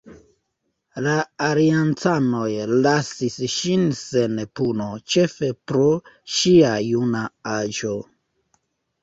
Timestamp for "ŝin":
3.57-3.85